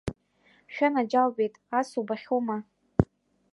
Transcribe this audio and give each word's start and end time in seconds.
Шәанаџьалбеит, 0.73 1.55
ас 1.79 1.89
убахьоума! 2.01 2.57